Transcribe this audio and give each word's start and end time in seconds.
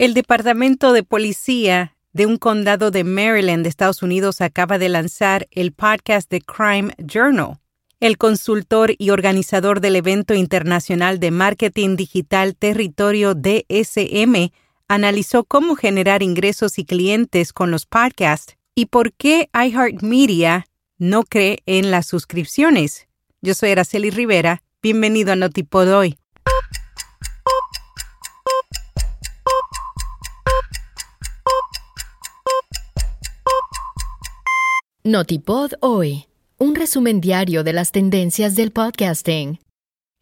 El 0.00 0.14
Departamento 0.14 0.94
de 0.94 1.02
Policía 1.02 1.94
de 2.14 2.24
un 2.24 2.38
condado 2.38 2.90
de 2.90 3.04
Maryland, 3.04 3.66
Estados 3.66 4.02
Unidos, 4.02 4.40
acaba 4.40 4.78
de 4.78 4.88
lanzar 4.88 5.46
el 5.50 5.72
podcast 5.72 6.26
The 6.30 6.40
Crime 6.40 6.94
Journal. 6.96 7.58
El 8.00 8.16
consultor 8.16 8.94
y 8.96 9.10
organizador 9.10 9.82
del 9.82 9.96
evento 9.96 10.32
internacional 10.32 11.20
de 11.20 11.30
marketing 11.30 11.96
digital 11.96 12.56
Territorio 12.56 13.34
DSM 13.34 14.52
analizó 14.88 15.44
cómo 15.44 15.76
generar 15.76 16.22
ingresos 16.22 16.78
y 16.78 16.86
clientes 16.86 17.52
con 17.52 17.70
los 17.70 17.84
podcasts 17.84 18.56
y 18.74 18.86
por 18.86 19.12
qué 19.12 19.50
iHeartMedia 19.52 20.64
no 20.96 21.24
cree 21.24 21.58
en 21.66 21.90
las 21.90 22.06
suscripciones. 22.06 23.06
Yo 23.42 23.52
soy 23.52 23.72
Araceli 23.72 24.08
Rivera. 24.08 24.62
Bienvenido 24.82 25.32
a 25.32 25.36
Notipod 25.36 25.94
hoy. 25.94 26.19
Notipod 35.10 35.72
hoy, 35.80 36.26
un 36.56 36.76
resumen 36.76 37.20
diario 37.20 37.64
de 37.64 37.72
las 37.72 37.90
tendencias 37.90 38.54
del 38.54 38.70
podcasting. 38.70 39.58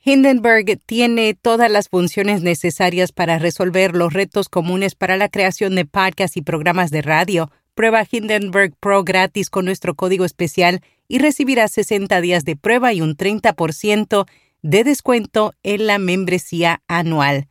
Hindenburg 0.03 0.81
tiene 0.87 1.35
todas 1.35 1.71
las 1.71 1.91
funciones 1.91 2.41
necesarias 2.41 3.13
para 3.13 3.39
resolver 3.39 3.95
los 3.95 4.15
retos 4.15 4.49
comunes 4.49 4.95
para 4.95 5.19
la 5.19 5.29
creación 5.29 5.75
de 5.75 5.85
podcasts 5.85 6.39
y 6.39 6.41
programas 6.41 6.91
de 6.91 7.03
radio. 7.03 7.51
Prueba 7.75 8.03
Hindenburg 8.11 8.73
Pro 8.81 9.05
gratis 9.05 9.51
con 9.51 9.67
nuestro 9.67 9.95
código 9.95 10.25
especial 10.25 10.81
y 11.07 11.19
recibirás 11.19 11.71
60 11.73 12.23
días 12.23 12.47
de 12.47 12.57
prueba 12.57 12.95
y 12.95 13.03
un 13.03 13.15
30% 13.15 14.25
de 14.63 14.85
descuento 14.85 15.53
en 15.65 15.87
la 15.87 15.99
membresía 15.99 16.81
anual. 16.89 17.49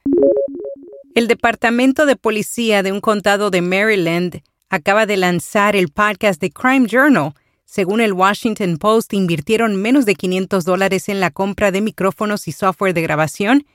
El 1.13 1.27
Departamento 1.27 2.07
de 2.07 2.15
Policía 2.15 2.81
de 2.81 2.91
un 2.91 2.99
condado 2.99 3.51
de 3.51 3.61
Maryland 3.61 4.41
acaba 4.69 5.05
de 5.05 5.17
lanzar 5.17 5.75
el 5.75 5.89
podcast 5.89 6.39
The 6.39 6.51
Crime 6.51 6.87
Journal. 6.87 7.33
Según 7.65 8.01
el 8.01 8.13
Washington 8.13 8.77
Post, 8.77 9.13
invirtieron 9.13 9.75
menos 9.75 10.05
de 10.05 10.15
500 10.15 10.65
dólares 10.65 11.09
en 11.09 11.19
la 11.19 11.31
compra 11.31 11.71
de 11.71 11.81
micrófonos 11.81 12.47
y 12.47 12.51
software 12.51 12.93
de 12.93 13.01
grabación 13.01 13.65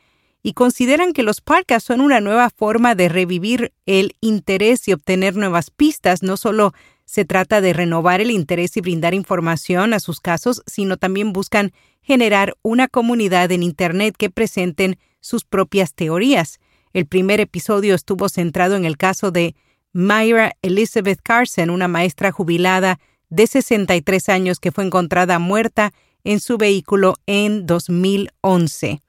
y 0.42 0.54
consideran 0.54 1.12
que 1.12 1.22
los 1.22 1.40
podcasts 1.40 1.86
son 1.86 2.00
una 2.00 2.20
nueva 2.20 2.50
forma 2.50 2.94
de 2.94 3.08
revivir 3.08 3.72
el 3.86 4.16
interés 4.20 4.88
y 4.88 4.92
obtener 4.92 5.36
nuevas 5.36 5.70
pistas. 5.70 6.22
No 6.22 6.36
solo 6.36 6.72
se 7.04 7.24
trata 7.24 7.60
de 7.60 7.72
renovar 7.72 8.20
el 8.20 8.30
interés 8.30 8.76
y 8.76 8.80
brindar 8.80 9.14
información 9.14 9.94
a 9.94 10.00
sus 10.00 10.20
casos, 10.20 10.62
sino 10.66 10.96
también 10.96 11.32
buscan 11.32 11.72
generar 12.00 12.56
una 12.62 12.88
comunidad 12.88 13.52
en 13.52 13.62
Internet 13.62 14.16
que 14.18 14.30
presenten 14.30 14.98
sus 15.20 15.44
propias 15.44 15.94
teorías. 15.94 16.58
El 16.92 17.06
primer 17.06 17.40
episodio 17.40 17.94
estuvo 17.94 18.28
centrado 18.28 18.74
en 18.76 18.84
el 18.84 18.96
caso 18.96 19.30
de 19.30 19.54
Myra 19.92 20.52
Elizabeth 20.62 21.20
Carson, 21.22 21.70
una 21.70 21.88
maestra 21.88 22.32
jubilada 22.32 22.98
de 23.28 23.46
63 23.46 24.28
años 24.28 24.58
que 24.60 24.72
fue 24.72 24.84
encontrada 24.84 25.38
muerta 25.38 25.92
en 26.24 26.40
su 26.40 26.56
vehículo 26.56 27.16
en 27.26 27.66
2011. 27.66 29.02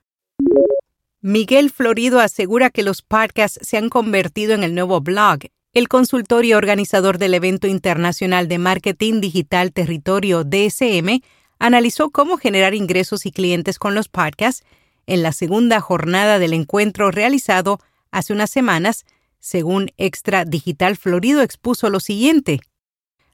Miguel 1.22 1.72
Florido 1.72 2.20
asegura 2.20 2.70
que 2.70 2.84
los 2.84 3.02
podcasts 3.02 3.59
se 3.61 3.78
han 3.78 3.89
convertido 3.89 4.54
en 4.54 4.64
el 4.64 4.76
nuevo 4.76 5.00
blog. 5.00 5.39
El 5.72 5.88
consultor 5.88 6.44
y 6.44 6.54
organizador 6.54 7.17
del 7.17 7.34
evento 7.34 7.67
internacional 7.67 8.48
de 8.48 8.58
marketing 8.58 9.22
digital 9.22 9.72
Territorio 9.72 10.44
DSM 10.44 11.22
analizó 11.59 12.09
cómo 12.09 12.38
generar 12.38 12.73
ingresos 12.73 13.26
y 13.26 13.31
clientes 13.31 13.80
con 13.80 13.95
los 13.95 14.09
podcasts 14.09 14.66
en 15.08 15.23
la 15.23 15.31
segunda 15.31 15.80
jornada 15.80 16.39
del 16.39 16.54
encuentro 16.54 17.09
realizado 17.09 17.80
hace 18.11 18.34
unas 18.34 18.52
semanas 18.52 19.06
según 19.44 19.91
Extra 19.97 20.45
Digital 20.45 20.95
Florido 20.95 21.41
expuso 21.41 21.89
lo 21.89 21.99
siguiente. 21.99 22.61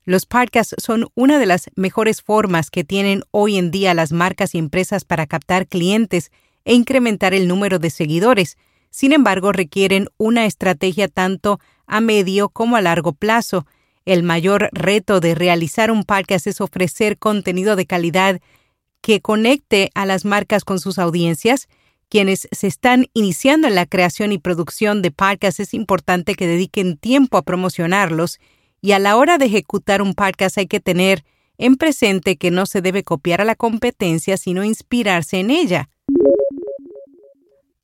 Los 0.05 0.25
podcasts 0.25 0.75
son 0.79 1.05
una 1.13 1.37
de 1.37 1.45
las 1.45 1.69
mejores 1.75 2.23
formas 2.23 2.71
que 2.71 2.83
tienen 2.83 3.21
hoy 3.29 3.59
en 3.59 3.69
día 3.69 3.93
las 3.93 4.11
marcas 4.11 4.55
y 4.55 4.57
empresas 4.57 5.05
para 5.05 5.27
captar 5.27 5.67
clientes 5.67 6.31
e 6.65 6.73
incrementar 6.73 7.35
el 7.35 7.47
número 7.47 7.77
de 7.77 7.91
seguidores. 7.91 8.57
Sin 8.89 9.13
embargo, 9.13 9.51
requieren 9.51 10.07
una 10.17 10.47
estrategia 10.47 11.09
tanto 11.09 11.59
a 11.85 12.01
medio 12.01 12.49
como 12.49 12.75
a 12.75 12.81
largo 12.81 13.13
plazo. 13.13 13.67
El 14.03 14.23
mayor 14.23 14.69
reto 14.71 15.19
de 15.19 15.35
realizar 15.35 15.91
un 15.91 16.05
podcast 16.05 16.47
es 16.47 16.59
ofrecer 16.59 17.19
contenido 17.19 17.75
de 17.75 17.85
calidad 17.85 18.41
que 19.01 19.21
conecte 19.21 19.91
a 19.93 20.07
las 20.07 20.25
marcas 20.25 20.65
con 20.65 20.79
sus 20.79 20.97
audiencias 20.97 21.67
quienes 22.09 22.47
se 22.51 22.67
están 22.67 23.05
iniciando 23.13 23.67
en 23.67 23.75
la 23.75 23.85
creación 23.85 24.31
y 24.31 24.39
producción 24.39 25.01
de 25.01 25.11
podcasts 25.11 25.59
es 25.59 25.73
importante 25.73 26.35
que 26.35 26.47
dediquen 26.47 26.97
tiempo 26.97 27.37
a 27.37 27.43
promocionarlos 27.43 28.39
y 28.81 28.93
a 28.93 28.99
la 28.99 29.15
hora 29.15 29.37
de 29.37 29.45
ejecutar 29.45 30.01
un 30.01 30.15
podcast 30.15 30.57
hay 30.57 30.67
que 30.67 30.79
tener 30.79 31.23
en 31.57 31.75
presente 31.75 32.37
que 32.37 32.51
no 32.51 32.65
se 32.65 32.81
debe 32.81 33.03
copiar 33.03 33.41
a 33.41 33.45
la 33.45 33.55
competencia 33.55 34.37
sino 34.37 34.63
inspirarse 34.63 35.37
en 35.37 35.51
ella. 35.51 35.89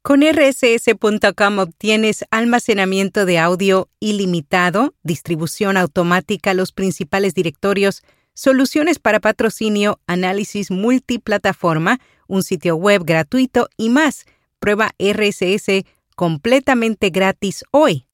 Con 0.01 0.21
rss.com 0.21 1.59
obtienes 1.59 2.25
almacenamiento 2.29 3.25
de 3.25 3.39
audio 3.39 3.89
ilimitado, 3.99 4.93
distribución 5.01 5.77
automática 5.77 6.51
a 6.51 6.53
los 6.53 6.71
principales 6.71 7.33
directorios, 7.33 8.03
soluciones 8.35 8.99
para 8.99 9.19
patrocinio, 9.19 9.99
análisis 10.05 10.69
multiplataforma, 10.69 11.99
un 12.27 12.43
sitio 12.43 12.75
web 12.75 13.03
gratuito 13.03 13.67
y 13.77 13.89
más. 13.89 14.25
Prueba 14.59 14.93
RSS 14.99 15.85
completamente 16.15 17.09
gratis 17.09 17.63
hoy. 17.71 18.07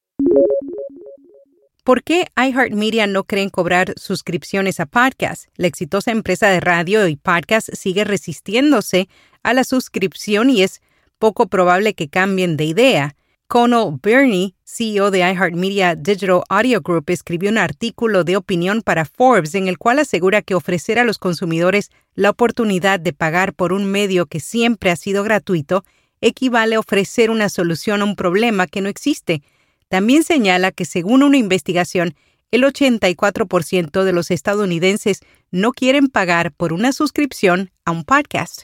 ¿Por 1.84 2.04
qué 2.04 2.28
iHeartMedia 2.38 3.08
no 3.08 3.24
creen 3.24 3.50
cobrar 3.50 3.96
suscripciones 3.98 4.80
a 4.80 4.86
podcasts? 4.86 5.50
La 5.56 5.66
exitosa 5.66 6.12
empresa 6.12 6.48
de 6.50 6.60
radio 6.60 7.08
y 7.08 7.16
podcast 7.16 7.70
sigue 7.74 8.04
resistiéndose 8.04 9.10
a 9.42 9.56
la 9.56 9.64
suscripción 9.64 10.52
y 10.52 10.62
es 10.62 10.82
poco 11.18 11.48
probable 11.48 11.96
que 11.96 12.08
cambien 12.08 12.56
de 12.56 12.66
idea. 12.66 13.16
Conal 13.52 14.00
Burney, 14.02 14.56
CEO 14.64 15.12
de 15.12 15.20
iHeartMedia 15.20 15.96
Digital 15.98 16.42
Audio 16.48 16.80
Group, 16.80 17.10
escribió 17.10 17.50
un 17.50 17.58
artículo 17.58 18.24
de 18.24 18.38
opinión 18.38 18.82
para 18.82 19.04
Forbes 19.04 19.56
en 19.56 19.68
el 19.68 19.78
cual 19.78 20.00
asegura 20.00 20.42
que 20.42 20.56
ofrecer 20.56 20.98
a 20.98 21.04
los 21.04 21.18
consumidores 21.18 21.92
la 22.16 22.30
oportunidad 22.30 23.02
de 23.02 23.12
pagar 23.12 23.54
por 23.54 23.74
un 23.74 23.92
medio 23.92 24.26
que 24.26 24.40
siempre 24.40 24.90
ha 24.90 24.96
sido 24.96 25.26
gratuito 25.26 25.84
equivale 26.22 26.76
a 26.76 26.80
ofrecer 26.80 27.30
una 27.30 27.50
solución 27.50 28.02
a 28.02 28.06
un 28.06 28.16
problema 28.16 28.68
que 28.68 28.80
no 28.80 28.88
existe. 28.88 29.44
También 29.90 30.24
señala 30.24 30.72
que 30.72 30.86
según 30.86 31.22
una 31.22 31.36
investigación, 31.36 32.16
el 32.52 32.64
84% 32.64 34.06
de 34.06 34.14
los 34.14 34.32
estadounidenses 34.32 35.20
no 35.52 35.74
quieren 35.74 36.08
pagar 36.08 36.54
por 36.54 36.72
una 36.72 36.94
suscripción 36.94 37.70
a 37.84 37.92
un 37.92 38.06
podcast. 38.06 38.62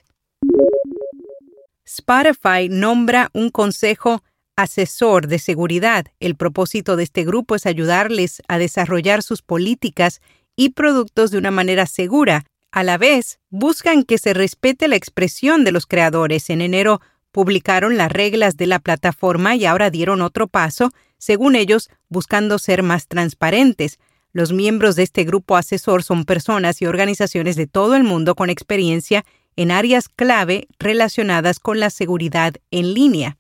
Spotify 1.84 2.70
nombra 2.70 3.30
un 3.34 3.50
consejo 3.50 4.24
asesor 4.58 5.28
de 5.28 5.40
seguridad. 5.40 6.08
El 6.20 6.36
propósito 6.36 6.98
de 6.98 7.04
este 7.04 7.24
grupo 7.24 7.56
es 7.56 7.66
ayudarles 7.66 8.42
a 8.50 8.58
desarrollar 8.58 9.24
sus 9.24 9.42
políticas 9.42 10.20
y 10.58 10.72
productos 10.72 11.32
de 11.32 11.38
una 11.38 11.52
manera 11.52 11.86
segura. 11.86 12.46
A 12.72 12.84
la 12.84 12.98
vez, 12.98 13.40
buscan 13.50 14.04
que 14.04 14.18
se 14.18 14.34
respete 14.34 14.90
la 14.90 14.98
expresión 14.98 15.64
de 15.64 15.72
los 15.72 15.86
creadores. 15.86 16.50
En 16.50 16.62
enero 16.62 17.00
publicaron 17.32 17.98
las 17.98 18.12
reglas 18.12 18.58
de 18.58 18.68
la 18.68 18.80
plataforma 18.80 19.56
y 19.56 19.66
ahora 19.66 19.92
dieron 19.92 20.22
otro 20.22 20.48
paso, 20.48 20.92
según 21.20 21.56
ellos, 21.56 21.90
buscando 22.10 22.58
ser 22.58 22.84
más 22.84 23.08
transparentes. 23.08 24.00
Los 24.34 24.54
miembros 24.54 24.96
de 24.96 25.04
este 25.04 25.24
grupo 25.24 25.56
asesor 25.56 26.04
son 26.04 26.26
personas 26.26 26.82
y 26.82 26.88
organizaciones 26.88 27.56
de 27.56 27.68
todo 27.68 27.96
el 27.96 28.04
mundo 28.04 28.36
con 28.36 28.50
experiencia 28.50 29.24
en 29.56 29.72
áreas 29.72 30.10
clave 30.10 30.68
relacionadas 30.80 31.60
con 31.60 31.80
la 31.80 31.90
seguridad 31.90 32.56
en 32.72 32.94
línea. 32.94 33.38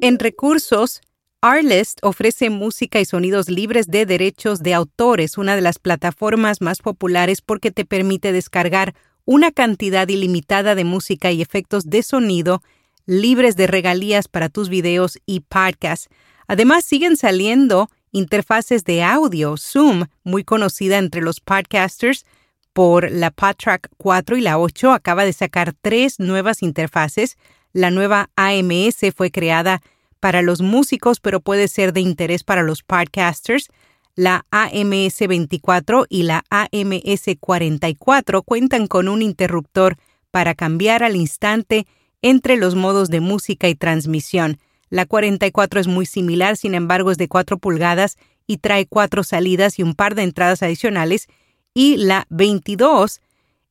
En 0.00 0.20
recursos, 0.20 1.00
Arlist 1.40 1.98
ofrece 2.02 2.50
música 2.50 3.00
y 3.00 3.04
sonidos 3.04 3.48
libres 3.48 3.88
de 3.88 4.06
derechos 4.06 4.62
de 4.62 4.72
autores, 4.72 5.36
una 5.38 5.56
de 5.56 5.60
las 5.60 5.80
plataformas 5.80 6.60
más 6.60 6.78
populares 6.78 7.42
porque 7.42 7.72
te 7.72 7.84
permite 7.84 8.30
descargar 8.30 8.94
una 9.24 9.50
cantidad 9.50 10.06
ilimitada 10.06 10.76
de 10.76 10.84
música 10.84 11.32
y 11.32 11.42
efectos 11.42 11.90
de 11.90 12.04
sonido 12.04 12.62
libres 13.06 13.56
de 13.56 13.66
regalías 13.66 14.28
para 14.28 14.48
tus 14.48 14.68
videos 14.68 15.18
y 15.26 15.40
podcasts. 15.40 16.08
Además, 16.46 16.84
siguen 16.84 17.16
saliendo 17.16 17.90
interfaces 18.12 18.84
de 18.84 19.02
audio. 19.02 19.56
Zoom, 19.56 20.04
muy 20.22 20.44
conocida 20.44 20.98
entre 20.98 21.22
los 21.22 21.40
podcasters 21.40 22.24
por 22.72 23.10
la 23.10 23.32
PodTrack 23.32 23.88
4 23.96 24.36
y 24.36 24.42
la 24.42 24.58
8, 24.58 24.92
acaba 24.92 25.24
de 25.24 25.32
sacar 25.32 25.74
tres 25.80 26.20
nuevas 26.20 26.62
interfaces 26.62 27.36
la 27.78 27.92
nueva 27.92 28.30
AMS 28.34 29.14
fue 29.14 29.30
creada 29.30 29.82
para 30.18 30.42
los 30.42 30.60
músicos, 30.60 31.20
pero 31.20 31.40
puede 31.40 31.68
ser 31.68 31.92
de 31.92 32.00
interés 32.00 32.42
para 32.42 32.62
los 32.62 32.82
podcasters. 32.82 33.68
La 34.16 34.46
AMS 34.50 35.18
24 35.20 36.06
y 36.08 36.24
la 36.24 36.44
AMS 36.50 37.36
44 37.38 38.42
cuentan 38.42 38.88
con 38.88 39.06
un 39.06 39.22
interruptor 39.22 39.96
para 40.32 40.54
cambiar 40.54 41.04
al 41.04 41.14
instante 41.14 41.86
entre 42.20 42.56
los 42.56 42.74
modos 42.74 43.10
de 43.10 43.20
música 43.20 43.68
y 43.68 43.76
transmisión. 43.76 44.58
La 44.90 45.06
44 45.06 45.78
es 45.78 45.86
muy 45.86 46.04
similar, 46.04 46.56
sin 46.56 46.74
embargo 46.74 47.12
es 47.12 47.18
de 47.18 47.28
4 47.28 47.58
pulgadas 47.58 48.16
y 48.48 48.58
trae 48.58 48.86
4 48.86 49.22
salidas 49.22 49.78
y 49.78 49.84
un 49.84 49.94
par 49.94 50.16
de 50.16 50.24
entradas 50.24 50.64
adicionales. 50.64 51.28
Y 51.74 51.96
la 51.96 52.26
22 52.30 53.20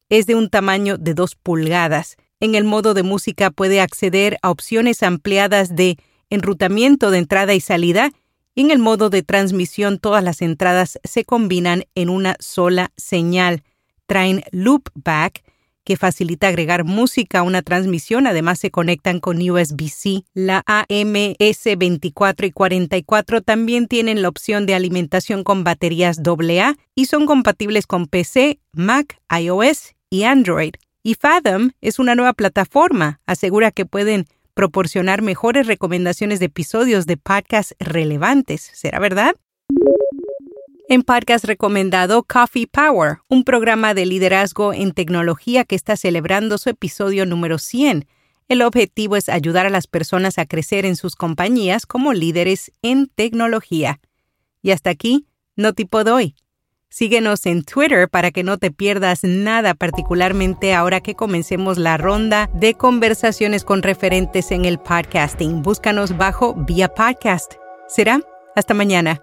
es 0.08 0.28
de 0.28 0.36
un 0.36 0.50
tamaño 0.50 0.98
de 0.98 1.14
2 1.14 1.36
pulgadas. 1.36 2.16
En 2.40 2.54
el 2.54 2.66
modo 2.66 2.94
de 2.94 3.04
música 3.04 3.50
puede 3.50 3.82
acceder 3.82 4.38
a 4.44 4.52
opciones 4.52 5.02
ampliadas 5.02 5.76
de 5.76 5.98
enrutamiento 6.30 7.10
de 7.10 7.18
entrada 7.18 7.56
y 7.56 7.60
salida. 7.60 8.12
Y 8.54 8.62
en 8.62 8.72
el 8.72 8.80
modo 8.80 9.10
de 9.10 9.24
transmisión 9.24 9.98
todas 10.00 10.24
las 10.24 10.42
entradas 10.42 11.00
se 11.04 11.26
combinan 11.26 11.86
en 11.96 12.10
una 12.10 12.36
sola 12.40 12.92
señal. 12.96 13.64
Traen 14.06 14.44
loopback 14.52 15.44
que 15.84 15.96
facilita 15.96 16.50
agregar 16.50 16.84
música 16.84 17.40
a 17.40 17.44
una 17.44 17.62
transmisión. 17.62 18.28
Además, 18.28 18.60
se 18.60 18.72
conectan 18.72 19.20
con 19.20 19.38
USB-C. 19.38 20.24
La 20.34 20.62
AMS24 20.66 22.48
y 22.48 22.52
44 22.52 23.42
también 23.42 23.88
tienen 23.88 24.22
la 24.22 24.28
opción 24.28 24.66
de 24.66 24.76
alimentación 24.76 25.44
con 25.44 25.64
baterías 25.64 26.20
AA 26.20 26.76
y 26.94 27.06
son 27.06 27.26
compatibles 27.26 27.88
con 27.88 28.06
PC, 28.06 28.60
Mac, 28.74 29.20
iOS 29.32 29.96
y 30.10 30.24
Android. 30.24 30.74
Y 31.08 31.16
Fathom 31.16 31.72
es 31.80 32.00
una 32.00 32.16
nueva 32.16 32.34
plataforma. 32.34 33.22
Asegura 33.26 33.72
que 33.72 33.86
pueden 33.86 34.28
proporcionar 34.54 35.22
mejores 35.22 35.66
recomendaciones 35.66 36.42
de 36.42 36.48
episodios 36.48 37.06
de 37.06 37.16
podcasts 37.16 37.74
relevantes. 37.80 38.70
¿Será 38.74 39.00
verdad? 39.00 39.34
En 40.90 41.04
podcast 41.04 41.46
recomendado 41.46 42.24
Coffee 42.24 42.68
Power, 42.68 43.20
un 43.30 43.46
programa 43.46 43.94
de 43.94 44.06
liderazgo 44.06 44.74
en 44.74 44.92
tecnología 44.92 45.64
que 45.64 45.78
está 45.78 45.96
celebrando 45.96 46.58
su 46.58 46.72
episodio 46.72 47.26
número 47.26 47.58
100. 47.58 48.06
El 48.50 48.62
objetivo 48.62 49.16
es 49.16 49.30
ayudar 49.30 49.66
a 49.66 49.70
las 49.70 49.88
personas 49.88 50.38
a 50.38 50.46
crecer 50.46 50.86
en 50.86 50.98
sus 50.98 51.16
compañías 51.16 51.86
como 51.86 52.12
líderes 52.12 52.74
en 52.82 53.08
tecnología. 53.08 54.02
Y 54.62 54.72
hasta 54.72 54.90
aquí, 54.90 55.26
no 55.56 55.72
tipo 55.72 56.04
doy. 56.04 56.36
Síguenos 56.90 57.46
en 57.46 57.64
Twitter 57.64 58.10
para 58.10 58.32
que 58.32 58.44
no 58.44 58.58
te 58.58 58.72
pierdas 58.72 59.24
nada, 59.24 59.74
particularmente 59.74 60.74
ahora 60.74 61.02
que 61.02 61.16
comencemos 61.16 61.78
la 61.78 61.98
ronda 61.98 62.50
de 62.54 62.76
conversaciones 62.76 63.66
con 63.66 63.84
referentes 63.84 64.52
en 64.52 64.64
el 64.64 64.80
podcasting. 64.80 65.62
Búscanos 65.62 66.18
bajo 66.18 66.56
Vía 66.56 66.88
Podcast. 66.88 67.56
Será 67.88 68.22
hasta 68.56 68.74
mañana. 68.74 69.22